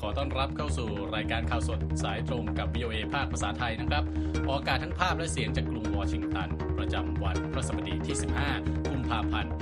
[0.00, 4.04] ขอต้อนรับเข้าสู่รายการข่าวสดสายตรงกับ VOA ภาคภาษาไทยนะครับ
[4.48, 8.16] ออกอากาศทั้งภาพและเสียงจากกรุงวอชิงตัน ประจำวันพฤหัสบดีที่
[8.52, 9.52] 15 กุมภาพันธ์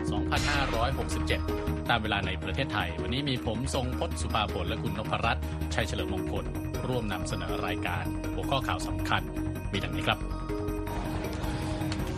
[1.10, 5.44] 2567 ตามเวลาในประเทศไทย วันนี้มีผมทรงพศสุภาผลและคุณนพรัตน์
[5.74, 6.44] ชัยเฉลิมมงคล
[6.88, 9.22] ร่วมนำเสนอรายการ หัวข้อข่าวสำคัญ
[9.72, 10.18] มีดังนี้ครับ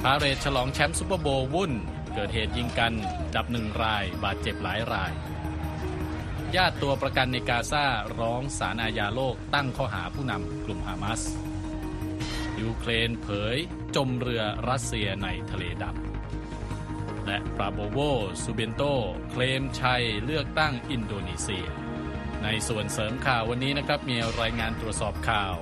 [0.03, 1.73] พาเรดฉลองแชมป์ซูเปอร์โบว์วุ่น
[2.15, 2.93] เกิดเหตุยิงกัน
[3.37, 5.13] ดับหนึ่งราย บาดเจ็บหลายราย
[6.57, 7.85] ญาติตัวประกันในกาซา
[8.21, 11.23] ร้องศาลอาญาโลกตั้งข้อหาผู้นำกลุ่มฮามาส
[12.61, 13.57] ยูเครนเผย
[13.97, 17.99] จมเรือรัสเซียในทะเลดำและปราโบโว
[18.43, 18.83] ซูเบนโต
[19.31, 21.67] เคลมชัยเลือกตั้งอินโดนีเซีย
[22.43, 25.55] ในส่วนเสริมข่าววันนี้นะครับ มีรายงานตรวจสอบข่าว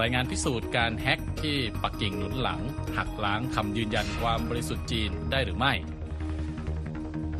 [0.00, 2.60] รายงานพิสูจน์การแฮ็กที่ปักกิ่งหนุนหลัง
[2.96, 5.74] หักล้างคำยืนยันความบริสุทธิ์จีนได้หรือไม่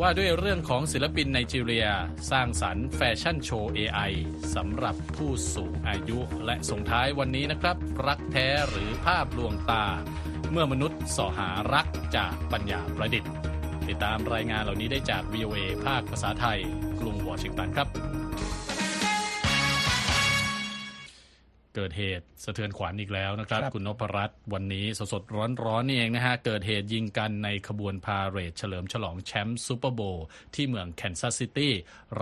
[0.01, 1.87] ว่าด้วยเรื่องของศิลปินไนจีเรีย
[2.31, 4.13] สร้างสรรค์แฟชั่นโชว์ AI
[4.55, 7.77] สำหรับผู้สูงอายุและส่งท้ายวันนี้นะครับ
[8.07, 9.85] รักแท้หรือภาพลวงตา
[10.51, 13.33] เมื่อมนุษย์สอหารักจากปัญญาประดิษฐ์
[13.89, 16.59] ติดตามรายงานเหล่านี้ได้จาก VOA ภาคภาษาไทย
[17.01, 17.89] กรุงวอชิงตันครับ
[21.77, 31.73] เกิดเหตุสะเทือนขวัญอีกแล้วนะครับครับ คุณนพรัตน์วันนี้สดๆร้อนๆนี่เองนะฮะ เกิดเหตุยิงกันในขบวนพาเหรดเฉลิมฉลองแชมป์ซูเปอร์โบวล์ที่เมืองแคนซัสซิตี้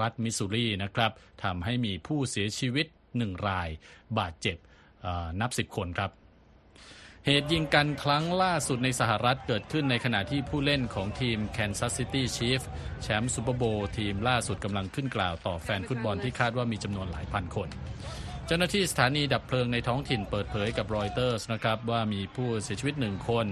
[0.01, 1.13] รัฐมิสซูรีนะครับ
[1.45, 3.69] ทำให้มีผู้เสียชีวิตหนึ่งราย
[4.19, 4.57] บาดเจ็บ
[5.03, 6.11] เอ่อนับสิบคนครับ
[7.27, 12.67] เหตุยิงกันครั้งล่าสุดในสหรัฐเกิดขึ้นในขณะที่ผู้เล่นของทีม Kansas City Chiefs
[13.03, 23.47] แชมป์ซูเปอร์โบวล์ทีมล่าสุดกำลังขึ้นกล่าวต่อแฟนฟุตบอลที่คาดว่ามีจำนวนหลายพันคนเจ้าหน้าที่สถานีดับเพลิงในท้องถิ่นเปิดเผยกับรอยเตอร์สนะครับว่ามีผู้เสียชีวิตหนึ่งคน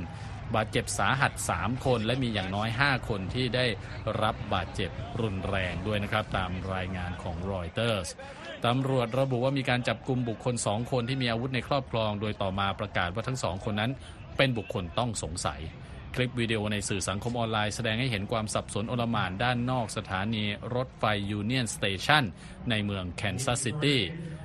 [0.55, 3.67] บาดเจ็บสาหัส 3 คน และมีอย่างน้อย 5 คนที่ได้
[4.23, 8.09] รับบาดเจ็บรุนแรงด้วยนะครับ ตามรายงานของรอยเตอร์ส
[8.67, 13.91] ตำรวจระบุว่ามีการจับกลุ่มบุคคล 2 คนที่มีอาวุธในครอบครอง โดยต่อมาประกาศว่าทั้งสองคนนั้น
[14.37, 15.61] เป็นบุคคลต้องสงสัย
[16.15, 22.25] คลิปวิดีโอในสื่อสังคมออนไลน์แสดงให้เห็นความสับสนอลหม่านด้านนอกสถานีรถไฟยูเนียนสเตชัน
[22.71, 24.01] ในเมืองแคนซัสซิตี้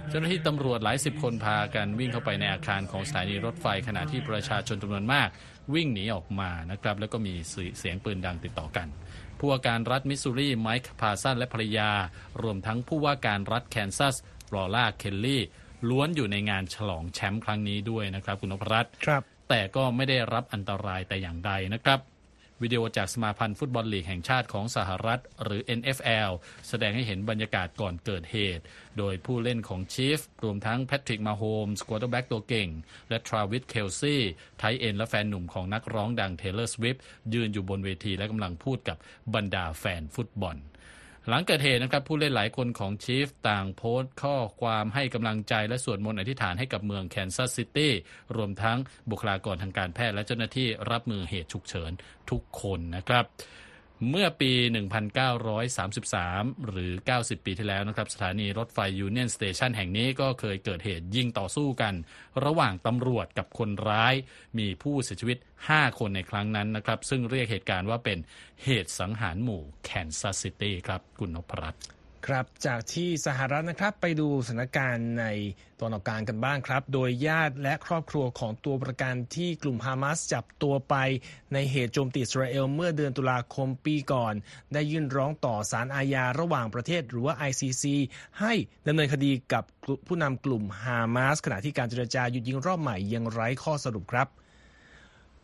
[0.10, 5.30] เจ้าหน้าที่ตำรวจหลายสิบคนพากันวิ่งเข้าไปในอาคารของสถานีรถไฟขณะที่ประชาชนจำนวนมาก
[5.74, 7.34] วิ่งหนีออกมานะครับแล้วก็มี
[7.80, 8.88] เสียงปืนดังติดต่อกัน
[9.40, 11.90] ผู้ว่าการรัฐมิสซูรีไมค์พาร์สันและภรรยา
[12.42, 14.16] รวมทั้งผู้ว่าการรัฐแคนซัส
[14.54, 15.44] ลอร่าเคลลี่
[15.90, 22.00] ล้วนอยู่ในงานฉลองแชมป์ครั้งนี้ด้วยนะครับ คุณนพรัตน์ครับ แต่ก็ไม่ได้รับอันตรายแต่อย่างใดนะครับ
[22.64, 26.32] วิดีโอจากสมาพันธ์ฟุตบอลลีกแห่งชาติของสหรัฐ หรือ NFL
[26.68, 28.64] แสดงให้เห็นบรรยากาศก่อนเกิดเหตุ
[28.98, 32.70] โดยผู้เล่นของชีฟส์รวมทั้งแพทริกมาโฮมสควอเตอร์แบ็กตัวเก่ง
[33.10, 34.22] และทราวิสเคลซี่
[34.58, 36.98] tight end และแฟนหนุ่มของนักร้องดังเทเลอร์สวิฟ
[37.34, 38.98] ยืนอยู่บนเวทีและกำลังพูดกับ
[39.36, 40.56] บรรดาแฟนฟุตบอล
[41.30, 47.94] หลังเกิดเหตุนะครับผู้เล่นหลายคนของชีฟส์ต่างโพสต์ข้อความให้กำลังใจและสวดมนต์อธิษฐานให้กับเมืองแคนซัสซิตี้
[48.36, 48.78] รวมทั้ง
[49.12, 51.92] บุคลากรทางการแพทย์และเจ้าหน้าที่รับมือเหตุฉุกเฉิน
[52.30, 53.26] ทุกคนนะครับ
[54.10, 54.52] เมื่อปี
[55.36, 61.94] 1933 หรือ 90 ปีที่แล้วนะครับ สถานีรถไฟยูเนียนสเตชันแห่งนี้ก็เคยเกิดเหตุยิงต่อสู้กัน
[62.46, 64.14] ระหว่างตำรวจกับคนร้าย
[64.60, 65.38] มีผู้เสียชีวิต
[65.68, 68.18] 5 คนในครั้งนั้นนะครับ ซึ่งเรียกเหตุการณ์ว่าเป็น
[68.64, 71.84] เหตุสังหารหมู่แคนซัสซิตี้ครับ คุณนพรัตน์
[72.28, 75.26] ครับจากที่สหรัฐนะครับไปดูสถานการณ์ใน
[75.80, 80.96] ตอนออกกลางกันบ้างครับ โดยญาติและครอบครัวของตัวประกันที่กลุ่มฮามาสจับตัวไป
[81.54, 84.34] ในเหตุโจมตีอิสราเอลเมื่อเดือนตุลาคมปีก่อน
[84.74, 87.84] ได้ยื่นร้องต่อศาลอาญาระหว่างประเทศหรือว่า ICC
[88.40, 88.54] ให้
[88.88, 89.64] ดำเนินคดีกับ
[90.08, 94.30] ผู้นำกลุ่มฮามาสขณะที่การเจรจาหยุดยิงรอบใหม่ยังไร้ข้อสรุปครับ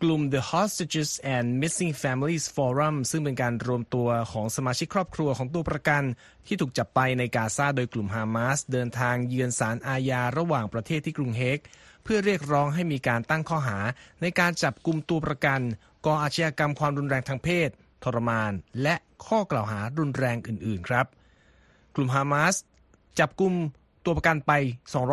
[0.01, 6.03] กลุ่ม The Hostages and Missing Families Forum ซึ่งเป็นการรวมตัวของสมาชิกครอบครัวของตัวประกัน
[6.47, 11.59] ที่ถูกจับไปในกาซาโดยกลุ่มฮามาสเดินทางเยือนศาลอาญาระหว่างประเทศที่กรุงเฮก
[12.03, 13.79] เพื่อเรียกร้องให้มีการตั้งข้อหา
[14.21, 15.61] ในการจับกลุ่มตัวประกัน
[16.05, 17.69] ก่ออาชญากรรมความรุนแรงทางเพศ
[18.03, 18.51] ทรมาน
[18.81, 18.95] และ
[19.25, 21.05] ข้อกล่าวหารุนแรงอื่น ๆ ครับ
[21.95, 22.55] กลุ่มฮามาส
[23.19, 23.53] จับกลุ่ม
[24.05, 24.51] ตัวประกันไป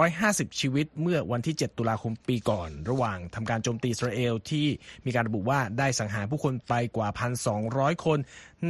[0.00, 4.66] 250 ชีวิตเมื่อวันที่ 7 ตุลาคมปีก่อน ระหว่างทำการโจมตีอิสราเอลที่
[5.06, 7.08] มีการระบุว่าได้สังหารผู้คนไปกว่า
[7.56, 8.18] 1,200 คน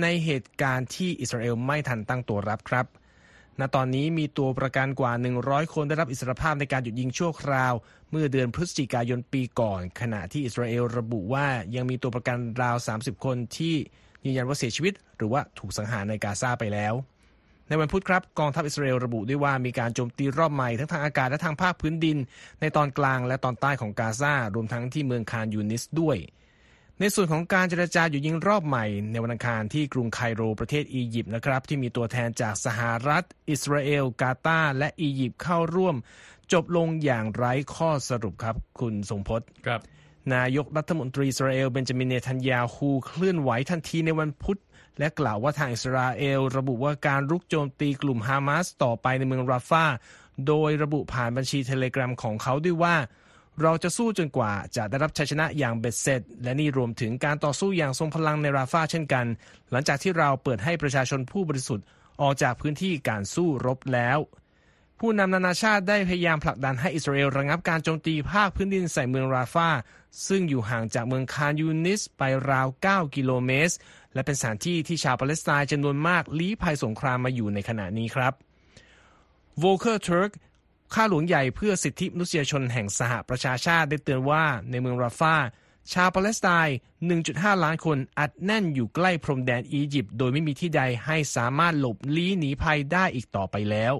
[0.02, 2.86] ในเหตุการณ์ที่อิสราเอลไม่ทันตั้งตัวรับครับ
[3.60, 7.74] ณตอนนี้มีตัวประกันกว่า 100 คนได้รับอิสรภาพในการหยุดยิงชั่วคราว
[8.10, 13.74] เมื่อเดือนพฤศจิกายนปีก่อน ขณะที่อิสราเอลระบุว่ายังมีตัวประกันราว 30 คนที่
[14.24, 16.94] ยืนยันว่าเสียชีวิต หรือว่าถูกสังหารในกาซาไปแล้ว
[17.68, 22.18] ในวันพุธครับกองทัพอิสราเอลระบุด้วยว่ามีการโจมตีรอบใหม่ทั้งทางอากาศและทางภาคพื้นดิน
[22.60, 26.16] ในตอนกลางและตอนใต้ของกาซารวมทั้งที่เมืองคานยูนิสด้วย
[27.00, 35.96] ในส่วนของการเจรจาอยู่ยิงรอบใหม่ ในวันอังคารที่กรุงไคโรประเทศอียิปต์นะครับที่มีตัวแทนจากสหรัฐ อิสราเอล กาตาร์และอียิปต์เข้าร่วม
[36.52, 39.80] จบลงอย่างไร้ข้อสรุปครับคุณทรงพจน์ครับ
[40.34, 44.58] นายกรัฐมนตรีอิสราเอลเบนจามินเนทันยาฮูเคลื่อนไหวทันทีในวันพุธ
[44.98, 49.84] และกล่าวว่าทางอิสราเอล ระบุว่าการรุกโจมตีกลุ่มฮามาสต่อไปในเมืองราฟา
[50.46, 52.96] โดยระบุผ่านบัญชีเทเลแกรมของเขาด้วยว่า
[53.62, 59.26] เราจะสู้จนกว่าจะได้รับชัยชนะอย่างเบ็ดเสร็จ และนี่รวมถึงการต่อสู้อย่างทรงพลังในราฟาเช่นกัน
[59.70, 61.84] หลังจากที่เราเปิดให้ประชาชนผู้บริสุทธิ์
[62.20, 64.18] ออกจากพื้นที่การสู้รบแล้ว
[65.00, 69.68] ผู้นำนานาชาติได้พยายามผลักดันให้อิสราเอลระงับการโจมตีภาคพื้นดินใส่เมืองราฟา
[70.28, 73.74] ซึ่งอยู่ห่างจากเมืองคานยูนิสไปราว 9 กิโลเมตร
[74.14, 78.32] และเป็นสถานที่ที่ชาวปาเลสไตน์จำนวนมากลี้ภัยสงครามมาอยู่ในขณะนี้ครับ
[79.58, 80.30] โวลเคอร์เทิร์ก
[80.94, 85.36] ข้าหลวงใหญ่เพื่อสิทธิมนุษยชนแห่งสหประชาชาติได้เตือนว่าในเมืองราฟา
[85.92, 86.76] ชาวปาเลสไตน์
[87.18, 93.94] 1.5 ล้านคนอัดแน่นอยู่ใกล้พรมแดนอียิปต์โดยไม่มีที่ใดให้สามารถหลบลี้หนีภัยได้อีกต่อไปแล้ว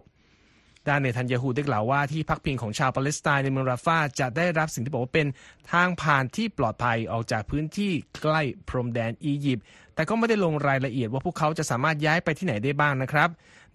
[0.88, 5.26] ด้านเนทันยาฮูได้กล่าวว่าที่พักพิงของชาวปาเลสไตน์ในเมืองราฟาจะได้รับสิ่งที่บอกว่าเป็น
[5.72, 7.92] ทางผ่านที่ปลอดภัยออกจากพื้นที่
[8.22, 13.28] ใกล้พรมแดนอียิปต์แต่ก็ไม่ได้ลงรายละเอียดว่าพวกเขาจะสามารถย้ายไปที่ไหนได้บ้างนะครับ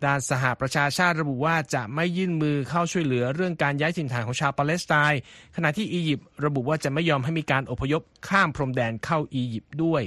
[0.06, 5.22] ด้านสหประชาชาติระบุว่าจะไม่ยื่นมือเข้าช่วยเหลือเรื่องการย้ายถิ่นฐานของชาวปาเลสไตน์
[5.56, 10.04] ขณะที่อียิปต์ระบุว่าจะไม่ยอมให้มีการอพยพข้ามพรมแดนเข้าอียิปต์ด้วย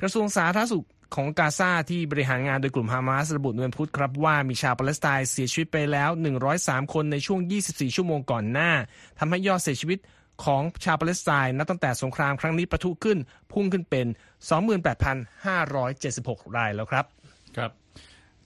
[0.00, 6.10] กระทรวงสาธารณสุข ของกาซาที่บริหารงานโดยกลุ่มฮามาสระบุในวันพุธครับว่ามีชาวปาเลสไตน์เสียชีวิตไปแล้ว
[6.52, 8.70] 103 คนในช่วง 24 ชั่วโมงก่อนหน้า
[9.18, 9.98] ทำให้ยอดเสียชีวิต
[10.44, 13.18] ของชาวปาเลสไตน์นับตั้งแต่สงครามครั้งนี้ประทุขึ้น
[13.52, 14.06] พุ่งขึ้นเป็น
[15.30, 17.04] 28,576 รายแล้วครับ
[17.56, 17.81] ครับ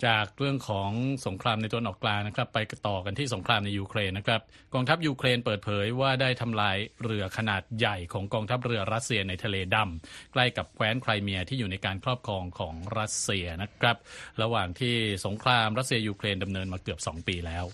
[0.06, 0.90] จากเรื่องของ
[1.26, 4.40] สงครามในตัวนออกกลางนะครับ ไปต่อกันที่สงครามในยูเครนนะครับ
[4.74, 13.96] กองทัพยูเครนเปิดเผยว่าได้ทำลายเรือขนาดใหญ่ของกองทัพเรือรัสเซียในทะเลดำใกล้กับแคว้นไครเมียที่อยู่ในการครอบครองของรัสเซียนะครับ
[14.42, 14.94] ระหว่างที่
[15.26, 17.64] สงครามรัสเซียยูเครนดำเนินมาเกือบ 2 ปีแล้ว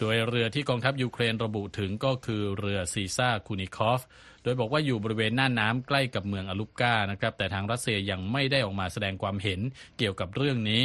[0.00, 4.00] โดยเรือที่กองทัพยูเครนระบุถึงก็คือเรือซีซ่าคูนิคอฟ
[4.42, 9.60] โดยบอกว่าอยู่บริเวณน่านน้ำใกล้กับเมืองอลุปกานะครับแต่ทางรัสเซียยังไม่ได้ออกมาแสดงความเห็น
[9.98, 10.84] เกี่ยวกับเรื่องนี้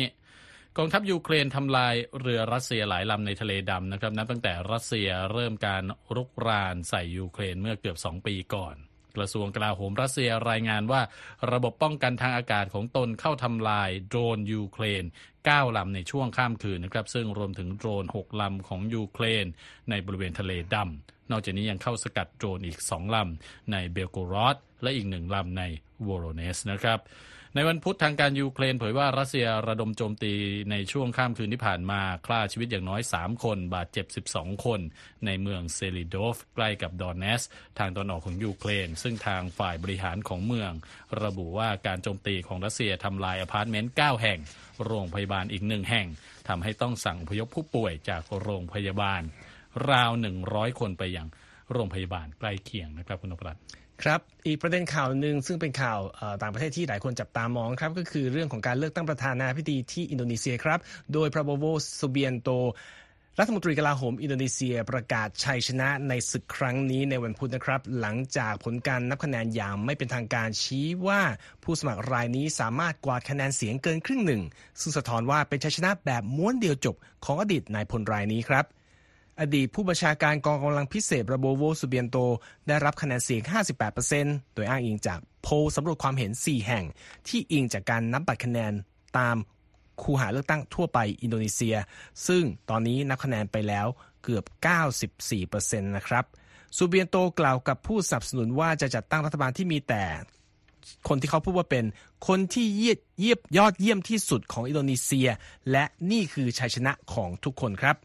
[0.79, 5.83] กองทัพยูเครนทำลายเรือรัสเซียหลายลำในทะเลดำนะครับนับตั้งแต่รัสเซียเริ่มการ
[6.15, 8.75] รุกรานใส่ยูเครนเมื่อเกือบ 2 ปีก่อน
[9.17, 11.01] กระทรวงกลาโหมรัสเซียรายงานว่า
[11.51, 15.03] ระบบป้องกันทางอากาศของตนเข้าทำลายโดรนยูเครน
[15.39, 19.45] 9 ลำในช่วงข้ามคืนนะครับซึ่งรวมถึงโดรน 6 ลำของยูเครน
[19.89, 25.63] ในบริเวณทะเลดำนอกจากนี้ยังเข้าสกัดโดรนอีก 2 ลำในเบลโกรอดและอีกหนึ่งลำใน
[26.07, 26.99] โวโรเนชนะครับ
[27.59, 30.33] ในวันพุธทางการยูเครนเผยว่ารัสเซียระดมโจมตี
[30.71, 34.79] ในช่วงข้ามคืนที่ผ่านมาฆ่าชีวิตอย่างน้อย 3 คน บาดเจ็บ 12 คน
[35.25, 37.41] ในเมืองเซลิโดฟ ใกล้กับโดเนตสก์
[37.79, 40.71] ทางตอนออกของยูเครน ซึ่งทางฝ่ายบริหารของเมือง
[41.23, 44.39] ระบุว่าการโจมตีของรัสเซียทำลายอพาร์ตเมนต์ 9 แห่ง
[44.85, 46.07] โรงพยาบาลอีกหนึ่งแห่ง
[46.47, 49.21] ทำให้ต้องสั่งอพยพผู้ป่วยจากโรงพยาบาล
[49.89, 50.11] ราว
[50.45, 51.27] 100 คนไปยัง
[51.73, 53.63] โรงพยาบาลใกล้เคียงนะครับคุณนพรัตน์
[54.03, 55.99] ครับอีกประเด็นข่าวหนึ่งซึ่งเป็นข่าว
[56.41, 60.79] ต่างประเทศที่หลายคนจับตามองครับก็คือเรื่องของการเลือกตั้งประธานาธิบดีที่อินโดนีเซียครับ
[61.13, 61.65] โดยปราโบโว
[61.99, 62.49] สุเบียนโต
[63.39, 71.21] รัฐมนตรีกลาโหมอินโดนีเซียประกาศชัยชนะในศึกครั้งนี้ในวันพุธนะครับ หลังจากผลการนับคะแนนอย่างไม่เป็นทางการชี้ว่า
[71.63, 74.41] ผู้สมัครรายนี้สามารถกวาดคะแนนเสียงเกินครึ่งหนึ่ง
[74.81, 78.65] ซึ่งสะท้อนว่าเป็นชัยชนะแบบม้วนเดียวจบของอดีตนายพลรายนี้ครับ
[79.39, 82.17] อดีตผู้บัญชาการกองกำลังพิเศษระโบโวสุเบียนโต
[82.67, 83.41] ได้รับคะแนนเสียง
[83.97, 86.85] 58%โดยอ้างอิงจากโพลสำรวจความเห็น 4 แห่ง
[87.27, 88.73] ที่อิงจากการนับบัตรคะแนน
[89.17, 89.35] ตาม
[90.01, 91.75] คูหาเลือกตั้งทั่วไปอินโดนีเซีย
[92.27, 93.87] ซึ่งตอนนี้นับคะแนนไปแล้ว
[94.23, 94.43] เกือบ
[95.15, 96.25] 94%นะครับ
[96.77, 100.03] สุเบียนโตกล่าวกับผู้สนับสนุนว่าจะจัดตั้งรัฐบาลที่มีแต่
[101.07, 101.85] คนที่เขาพูดว่าเป็น
[102.27, 105.29] คนที่เยียดเยียบยอดเยี่ยมที่สุดของอินโดนีเซีย
[105.71, 107.95] และนี่คือชัยชนะของทุกคนครับ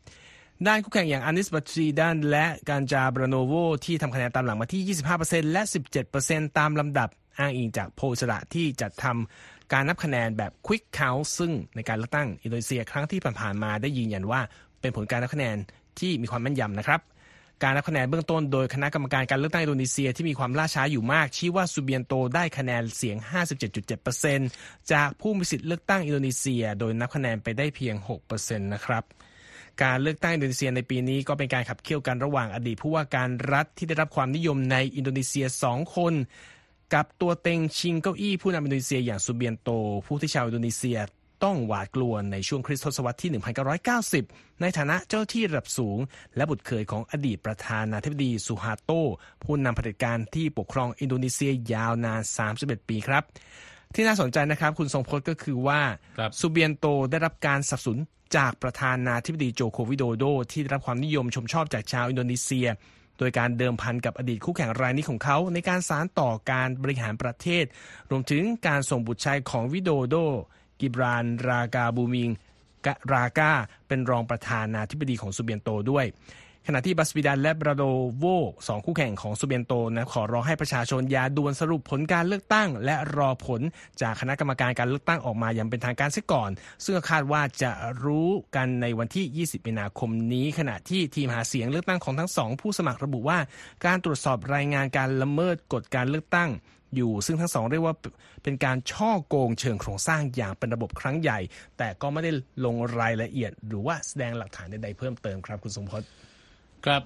[0.69, 3.55] ด้านคู่แข่งอย่างอานิสบัตรีดันและการจาบราโนโว
[3.85, 5.63] ที่ทำคะแนนตามหลังมาที่ 25%และ
[6.11, 14.41] 17%ตามลำดับอ้างอิงจากโพสระที่จัดทำการนับคะแนนแบบ Quick Count ซึ่งในการเลือกตั้งอินโดนีเซียครั้งที่ผ่านๆมาได้ยืนยันว่า
[14.81, 15.57] เป็นผลการนับคะแนน
[15.99, 17.01] ที่มีความแม่นยำนะครับ
[17.63, 23.17] การนับคะแนนเบื้องต้นโดยคณะกรรมการการเลือกตั้งอินโดนีเซียที่มีความล่าช้าอยู่มาก ชี้ว่าซูเบียนโตได้คะแนนเสียง
[24.05, 27.95] 57.7%จากผู้มีสิทธิ์เลือกตั้งอินโดนีเซีย โดยนับคะแนนไปได้เพียง
[28.29, 29.05] 6%นะครับ
[29.83, 36.15] การเลือกตั้งอินโดนีเซียในปีนี้ก็เป็นการขับเคี่ยวกันระหว่างอดีตผู้ว่าการรัฐที่ได้รับความนิยมในอินโดนีเซีย 2 คน
[36.95, 39.69] กับตัวเต็งชิงเก้าอี้ผู้นำอินโดนีเซียอย่างซูเบียนโต
[40.07, 40.99] ผู้ที่ชาวอินโดนีเซีย
[41.45, 43.31] ต้องหวาดกลัวในช่วงคริสต์ทศวรรษที่
[43.95, 45.99] 1990 ในฐานะเจ้าหน้าที่ระดับสูง
[46.37, 48.91] และบุตรเขยของอดีตประธานาธิบดีสุฮาโต
[49.45, 52.21] ผู้นำเผด็จการที่ปกครองอินโดนีเซียยาวนาน
[52.55, 53.23] 31 ปีครับ
[53.95, 55.81] ที่น่าสนใจนะครับ คุณทรงพจน์ก็คือว่า
[56.41, 57.99] ซูเบียนโตได้รับการสนับสนุน
[58.37, 62.69] จากประธานาธิบดีโจโกวิโดโด ที่ได้รับความนิยมชมชอบจากชาวอินโดนีเซีย
[63.19, 67.65] โดยการเดิมพันกับอดีตคู่แข่งรายนี้ของเขา ในการสารต่อการบริหารประเทศ
[68.11, 70.17] รวมถึงการส่งบุตรชายของวิโดโด
[70.81, 72.31] กิบรานรากาบูมิง
[72.87, 73.51] กรากา
[73.89, 76.07] เป็นรองประธานาธิบดีของซูเบียนโตด้วย
[76.67, 77.85] ขณะที่บัสบิดันและบราโด
[78.19, 78.25] โว
[78.69, 83.61] สองคู่แข่งของซูเบียนโตนะขอร้องให้ประชาชนยาด่วนสรุปผลการเลือกตั้ง และรอผล
[84.03, 86.51] จากคณะกรรมการการเลือกตั้งออกมาอย่างเป็นทางการเสียก่อน
[86.85, 87.71] ซึ่งคาดว่าจะ
[88.05, 93.39] รู้กันในวันที่ 20 มีนาคมนี้ ขณะที่ทีมหาเสียงเลือกตั้งของทั้งสองผู้สมัครระบุว่า
[93.87, 96.51] การตรวจสอบรายงานการละเมิดกฎการเลือกตั้ง
[96.97, 97.95] อยู่ซึ่งทั้งสองเรียกว่า
[98.43, 101.39] เป็นการช่อโกงเชิงโครงสร้างอย่างเป็นระบบครั้งใหญ่
[101.79, 102.31] แต่ก็ไม่ได้
[102.65, 106.03] ลงรายละเอียด หรือว่าแสดงหลักฐานใดๆเพิ่มเติมครับคุณสมพศ
[106.87, 107.03] ครับ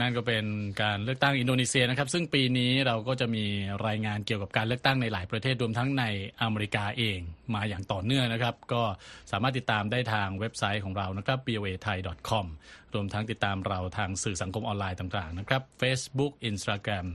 [0.00, 0.44] นั่นก็เป็น
[0.82, 3.44] การเลือกตั้งอินโดนีเซียนะครับ ซึ่งปีนี้เราก็จะมี
[3.86, 6.04] รายงานเกี่ยวกับการเลือกตั้งในหลายประเทศรวมทั้งใน
[6.42, 7.18] อเมริกาเอง
[7.54, 8.82] มาอย่างต่อเนื่องนะครับ ก็
[9.30, 12.46] สามารถติดตามได้ทางเว็บไซต์ของเรานะครับ VOA Thai com
[12.94, 17.06] รวมทั้งติดตามเราทางสื่อสังคมออนไลน์ต่างๆนะครับ Facebook Instagram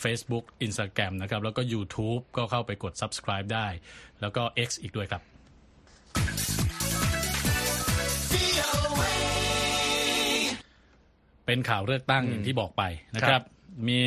[0.00, 3.68] Facebook Instagram นะครับแล้วก็ YouTube ก็เข้าไปกด subscribe ได้
[4.20, 5.33] แล้วก็ X อีกด้วยครับ
[11.46, 12.82] เป็นข่าวเลือกตั้งอย่างที่บอกไป
[13.16, 13.42] นะครับ
[13.88, 14.00] มี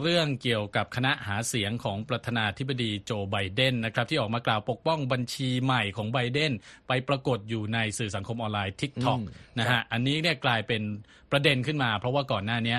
[0.00, 6.52] เรื่องเกี่ยวกับคณะหาเสียงของประธานาธิบดีโจไบเดนนะครับที่ออกมากล่าวปกป้องบัญชีใหม่ของไบเดน
[6.88, 9.20] ไปปรากฏอยู่ในสื่อสังคมออนไลน์ TikTok
[9.58, 10.82] นะฮะอันนี้เนี่ยกลายเป็น
[11.30, 12.76] ประเด็นขึ้นมา เพราะว่าก่อนหน้านี้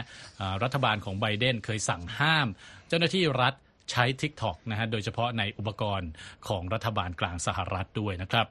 [0.63, 2.48] รัฐบาลของไบเดนเคยสั่งห้าม
[2.88, 3.53] เจ้าหน้าที่รัฐ
[3.91, 6.10] ใช้ TikTok นะฮะโดยเฉพาะในอุปกรณ์
[6.48, 8.48] ของรัฐบาลกลางสหรัฐด้วยนะครับ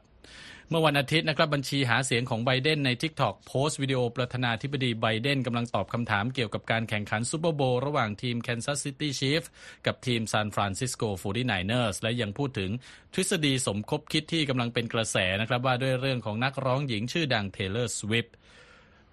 [0.70, 9.48] เมื่อวันอาทิตย์นะครับบัญชีหาเสียงของไบเดนใน TikTok โพสต์วิดีโอประธานาธิบดีไบเดนกำลังตอบคำถามเกี่ยวกับการแข่งขันซูเปอร์โบระหว่างทีม Kansas City Chiefs
[9.86, 12.70] กับทีม San Francisco 49ers และยังพูดถึง
[13.14, 18.32] ทฤษฎีสมคบคิดที่กำลังเป็นกระแสนะครับว่าด้วยเรื่องของนักร้องหญิงชื่อดัง Taylor Swift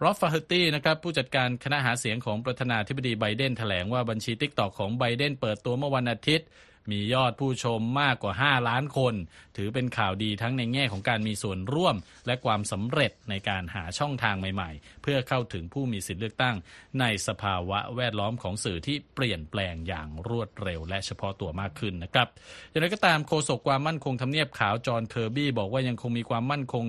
[0.03, 6.47] รอฟฟาเฮตี้นะครับผู้จัดการคณะหาเสียงของประธานาธิบดีไบเดนแถลงว่าบัญชี TikTok ของไบเดนเปิดตัวเมื่อวันอาทิตย์
[6.91, 9.13] มียอดผู้ชมมากกว่า 5 ล้านคน
[9.57, 11.95] ถือเป็นข่าวดีทั้งในแง่ของการมีส่วนร่วม
[12.27, 16.55] และความสำเร็จในการหาช่องทางใหม่ๆ เพื่อเข้าถึงผู้มีสิทธิเลือกตั้ง
[16.99, 22.27] ในสภาวะแวดล้อมของสื่อที่เปลี่ยนแปลงอย่างรวดเร็ว และเฉพาะตัวมากขึ้นนะครับ
[22.69, 26.85] อย่างไรก็ตามโฆษกความมั่นคงทำเนียบขาวจอห์นเคอร์บี้บอกว่ายังคงมีความมั่นคง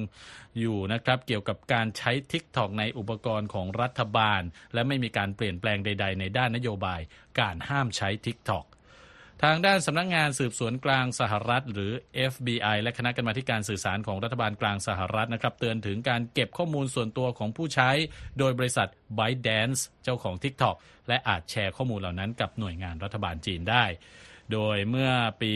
[0.60, 4.42] อยู่นะครับเกี่ยวกับการใช้ TikTok ในอุปกรณ์ของรัฐบาล
[4.74, 7.00] และไม่มีการเปลี่ยนแปลงใด ๆ ในด้านนโยบาย
[7.40, 8.64] การห้ามใช้ TikTok
[9.46, 11.92] ทางด้านสำนักงงานสืบสวนกลางสหรัฐ หรือ
[12.32, 17.90] FBI และคณะกรรมาการสื่อสารของรัฐบาลกลางสหรัฐนะครับเตือนถึงการเก็บข้อมูลส่วนตัวของผู้ใช้
[18.38, 20.76] โดยบริษัท ByteDance เจ้าของ TikTok
[21.08, 23.84] และอาจแชร์ข้อมูลเหล่านั้นกับหน่วยงานรัฐบาลจีนได้
[24.52, 25.10] โดยเมื่อ
[25.42, 25.52] ปี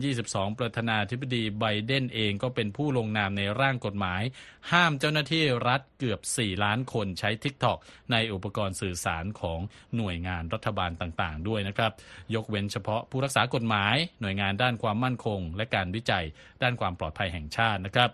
[0.00, 4.22] 2022 ประธานาธิบดีไบเดนเองก็เป็นผู้ลงนามในร่างกฎหมาย
[4.72, 7.78] ห้ามเจ้าหน้าที่รัฐเกือบ 4 ล้านคนใช้ TikTok
[8.12, 9.60] ในอุปกรณ์สื่อสารของ
[9.96, 11.92] หน่วยงานรัฐบาลต่างๆ ด้วยนะครับ
[12.34, 16.24] ยกเว้นเฉพาะผู้รักษากฎหมาย หน่วยงานด้านความมั่นคง และการวิจัย
[16.62, 18.10] ด้านความปลอดภัยแห่งชาตินะครับ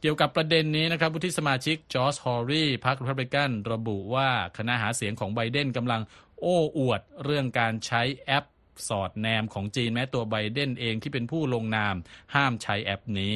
[0.00, 6.02] เกี่ยวกับประเด็นนี้นะครับผู้ที่สมาชิกจอร์จฮอร์รีพรรครีพับลิกันระบุว่าคณะหาเสียงของไบเดนกำลัง
[6.40, 8.44] โอ้อวดเรื่องการใช้แอป
[8.88, 11.94] สอดแนมของจีนแม้ตัวไบเดนเองที่เป็นผู้ลงนาม
[12.34, 13.34] ห้ามใช้แอปนี้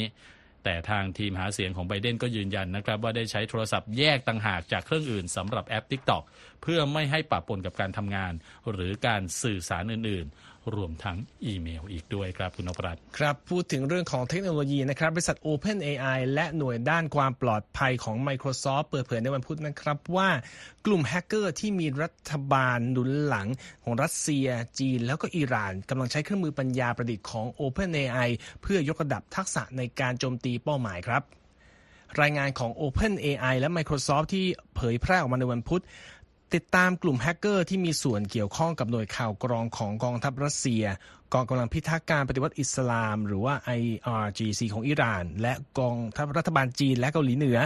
[0.64, 6.23] แต่ทางทีมหาเสียงของไบเดนก็ยืนยันนะครับว่าได้ใช้โทรศัพท์แยกต่างหากจากเครื่องอื่นสำหรับแอป TikTok
[6.62, 8.33] เพื่อไม่ให้ปะปนกับการทำงาน
[8.71, 10.26] หรือการสื่อสารอื่น
[10.75, 20.28] รวมทั้งอีเมลอีกด้วยครับคุณนพรัตน์ครับ พูดถึงเรื่องของเทคโนโลยีนะครับ บริษัท OpenAI และหน่วยด้านความปลอดภัยของ Microsoft เปิดเผยในวันพุธนะครับว่า
[20.87, 23.46] กลุ่มแฮกเกอร์ที่มีรัฐบาลหนุนหลัง
[23.85, 24.46] ของรัสเซีย
[24.78, 28.28] จีน แล้วก็อิหร่านกำลังใช้เครื่องมือปัญญาประดิษฐ์ของ OpenAI
[28.62, 31.23] เพื่อยกระดับทักษะในการโจมตีเป้าหมายครับ
[32.20, 34.46] รายงานของ OpenAI และ Microsoft ที่
[34.76, 35.82] เผยแพร่ออกมาในวันพุธ
[36.54, 40.84] ติดตามกลุ่มแฮกเกอร์ที่มีส่วนเกี่ยวข้องกับหน่วยข่าวกรองของกองทัพรัสเซีย
[41.32, 47.58] กองกำลังพิทักษ์การปฏิวัติอิสลาม หรือว่า IRGC ของอิหร่าน และกองทัพรัฐบาลจีนและเกาหลีเหนือ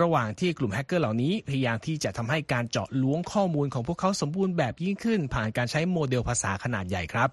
[0.00, 7.28] ระหว่างที่กลุ่มแฮกเกอร์เหล่านี้พยายามที่จะทำให้การเจาะล้วงข้อมูลของพวกเขาสมบูรณ์แบบยิ่งขึ้น ผ่านการใช้โมเดลภาษาขนาดใหญ่ครับ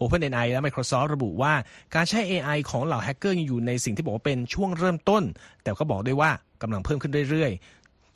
[0.00, 1.54] OpenAI และ Microsoft ระบุว่า
[1.94, 5.22] การใช้ AI ของเหล่าแฮกเกอร์ยังอยู่ในสิ่งที่บอกว่าเป็นช่วงเริ่มต้น
[5.62, 6.30] แต่ก็บอกด้วยว่า
[6.62, 7.52] กำลังเพิ่มขึ้นเรื่อย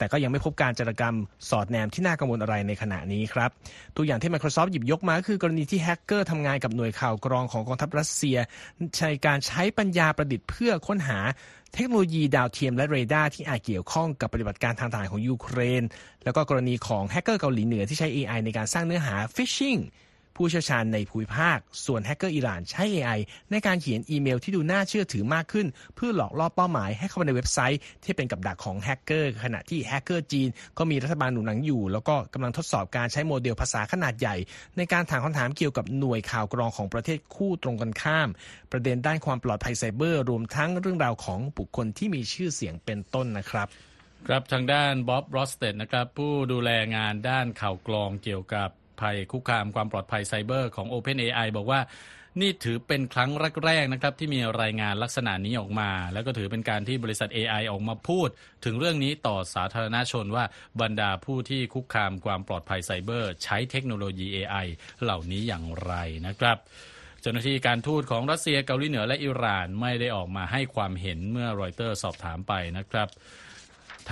[0.00, 1.16] แต่ก็ยังไม่พบการจารกรรม
[1.48, 3.50] สอดแนมที่น่ากังวลอะไรในขณะนี้ครับ
[3.96, 8.36] ตัวอย่างที่ Microsoft หยิบยกมาคือกรณีที่แฮกเกอร์ทำงานกับหน่วยข่าวกรองของกองทัพรัสเซีย
[8.98, 11.18] ใช้การใช้ปัญญาประดิษฐ์เพื่อค้นหา
[11.74, 15.82] เทคโนโลยีดาวเทียมและเรดาร์ที่อาจเกี่ยวข้องกับปฏิบัติการทางทหารของยูเครน
[16.24, 19.80] แล้วก็กรณีของแฮกเกอร์เกาหลีเหนือที่ใช้ AI ในการสร้างเนื้อหา phishing
[20.36, 23.18] ผู้เชี่ยวชาญในภูมิภาค ส่วนแฮกเกอร์อิหร่านใช้ AI
[23.50, 34.36] ในการเขียนอีเมลที่ดูน่าเชื่อถือมากขึ้น เพื่อหลอกล่อเป้าหมายให้เข้ามาในเว็บไซต์ที่เป็นกับดักของแฮกเกอร์ขณะที่แฮกเกอร์จีนก็มีรัฐบาลหนุนหลังอยู่ แล้วก็กำลังทดสอบการใช้โมเดลภาษาขนาดใหญ่
[34.76, 38.28] ในการถามคำถามเกี่ยวกับหน่วยข่าวกรองของประเทศคู่ตรงกันข้าม
[38.72, 43.68] ประเด็นด้านความปลอดภัยไซเบอร์ รวมทั้งเรื่องราวของบุคคลที่มีชื่อเสียงเป็นต้นนะครับ
[44.26, 48.70] ครับทางด้านบ๊อบรอสเตดนะครับผู้ดูแลงานด้านข่าวกรองเกี่ยวกับ
[49.00, 51.80] ภัย คุกคามความปลอดภัยไซเบอร์ของ OpenAI บอกว่า
[52.40, 53.30] นี่ถือเป็นครั้ง
[53.66, 58.28] แรกๆนะครับที่มีรายงานลักษณะนี้ออกมา แล้วก็ถือเป็นการที่บริษัท AI ออกมาพูด
[58.64, 60.44] ถึงเรื่องนี้ต่อสาธารณชนว่า
[60.80, 64.66] บรรดาผู้ที่คุกคามความปลอดภัยไซเบอร์ ใช้เทคโนโลยี AI
[65.02, 65.92] เหล่านี้อย่างไร
[66.26, 66.56] นะครับ
[67.20, 73.08] เจ้าหน้าที่การทูตของรัสเซียเกาหลีเหนือและอิหร่านไม่ได้ออกมาให้ความเห็นเมื่อรอยเตอร์สอบถามไปนะครับ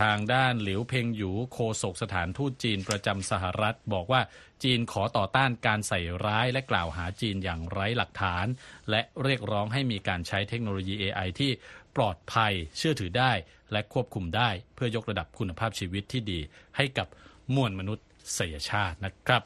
[0.00, 4.20] ทางด้านหลิวเพ่งหยูโคศกสถานทูตจีนประจำสหรัฐ บอกว่า
[4.62, 8.46] จีนขอต่อต้านการใส่ร้ายและกล่าวหาจีนอย่างไร้หลักฐาน
[8.90, 11.50] และเรียกร้องให้มีการใช้เทคโนโลยี AI ที่
[11.96, 13.32] ปลอดภัยเชื่อถือได้
[13.72, 16.40] และควบคุมได้ เพื่อยกระดับคุณภาพชีวิตที่ดี
[16.76, 17.06] ให้กับ
[17.54, 17.94] มวลมนุ
[18.38, 19.42] ษยชาตินะครับ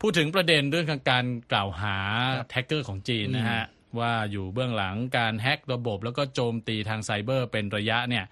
[0.00, 1.96] พูดถึงประเด็นเรื่องการกล่าวหา
[2.50, 3.64] แท็กเกอร์ของจีนนะฮะ
[3.98, 8.24] ว่าอยู่เบื้องหลังการแฮ็กระบบแล้วก็โจมตีทางไซเบอร์เป็นระยะเนี่ย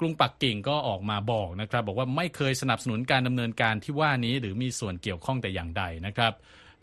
[0.00, 6.32] กรุงปักกิ่งก็ออกมาบอกนะครับ บอกว่าไม่เคยสนับสนุนการดำเนินการที่ว่านี้หรือมีส่วนเกี่ยวข้องแต่อย่างใดนะครับ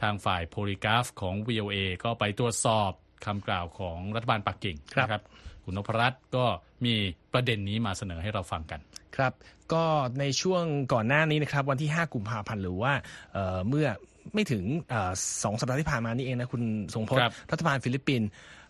[0.02, 2.92] ทางฝ่ายโพลีกราฟของ VOA ก็ไปตรวจสอบ
[3.26, 5.24] คำกล่าวของรัฐบาลปักกิ่งครับนะครับ
[5.64, 6.46] คุณนพรัตน์ก็
[6.86, 6.94] มี
[7.34, 8.80] ประเด็นนี้มาเสนอให้เราฟังกัน
[9.16, 9.34] ครับ
[9.74, 9.84] ก็
[10.20, 12.94] ในช่วงก่อนหน้านี้นะครับ วันที่ 5 กุมภาพันธ์หรือว่า
[13.34, 13.88] เอ่อเมื่อ
[14.34, 15.12] ไม่ถึงเออ
[15.44, 16.62] สองสัปดาห์ที่ผ่านมานี่เองนะคุณ
[16.94, 18.28] ทรงพจน์ครับรัฐบาลฟิลิปปินส์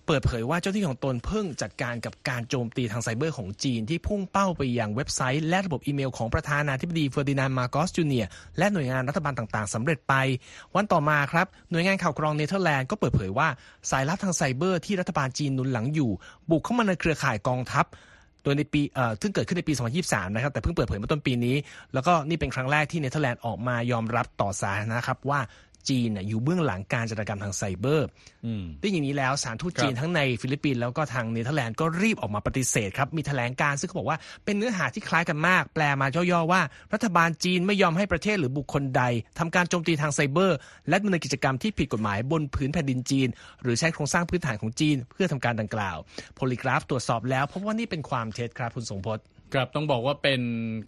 [0.07, 10.13] เปิดเผยว่าเจ้าหน้าที่ของตนเพิ่งจัดการกับการโจมตีทางไซเบอร์ของจีน ที่พุ่งเป้าไปยังเว็บไซต์ และระบบอีเมลของประธานาธิบดีเฟอร์ดินานด์มาร์กอสจูเนียร์และหน่วยงานรัฐบาลต่างๆสำเร็จไป
[10.75, 13.47] วันต่อมาครับ หน่วยงานข่าวกรองเนเธอร์แลนด์ก็เปิดเผยว่า
[13.91, 16.11] สายลับทางไซเบอร์ที่รัฐบาลจีนหนุนหลังอยู่
[16.49, 17.85] บุกเข้ามาในเครือข่ายกองทัพ
[18.43, 19.73] โดยในปีเอ่อซึ่งเกิดขึ้นในปี
[20.05, 21.55] 2023 นะครับ แต่เพิ่งเปิดเผยเมื่อต้นปีนี้
[21.93, 25.39] แล้วก็นี่เป็นครั้งแรกที่เนเธอร์แลนด์ออกมายอมรับต่อสาธารณะครับว่า
[25.89, 28.07] จีนน่ะอยู่เบื้องหลังการจารกรรมทางไซเบอร์
[28.45, 36.61] อืมได้อย่างนี้แล้วสถานทูตจีนครับทั้งในฟิลิปปินส์แล้วก็ทางเนเธอร์แลนด์ก็รีบออกมาปฏิเสธครับ มีแถลงการณ์ซึ่งเขาบอกว่าเป็นเนื้อหาที่คล้ายกันมาก แปลมาย่อๆว่า
[36.93, 39.03] รัฐบาลจีนไม่ยอมให้ประเทศหรือบุคคลใด
[39.39, 40.57] ทำการโจมตีทางไซเบอร์
[40.89, 43.27] และดำเนินกิจกรรมที่ผิดกฎหมายบนพื้นแผ่นดินจีน
[43.61, 45.97] หรือใช้โครงสร้างพื้นฐานของจีน เพื่อทำการดังกล่าว
[46.35, 50.41] โพลิกราฟตรวจสอบแล้วพบว่านี่เป็นความเท็จครับคุณสงพจน์ ครับต้องบอกว่าเป็น